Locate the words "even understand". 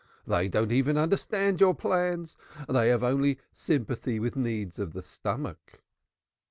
0.71-1.61